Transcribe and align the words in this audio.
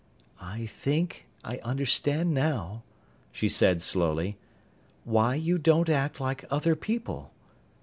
"I 0.41 0.65
think 0.65 1.27
I 1.43 1.59
understand 1.59 2.33
now," 2.33 2.81
she 3.31 3.47
said 3.47 3.83
slowly, 3.83 4.35
"why 5.03 5.35
you 5.35 5.59
don't 5.59 5.89
act 5.89 6.19
like 6.19 6.43
other 6.49 6.75
people. 6.75 7.31